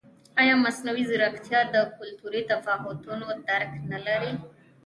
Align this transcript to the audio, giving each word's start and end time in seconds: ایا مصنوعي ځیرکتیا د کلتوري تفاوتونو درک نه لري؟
ایا 0.41 0.53
مصنوعي 0.65 1.03
ځیرکتیا 1.09 1.59
د 1.73 1.75
کلتوري 1.97 2.41
تفاوتونو 2.51 3.27
درک 3.47 3.71
نه 3.91 3.99
لري؟ 4.05 4.33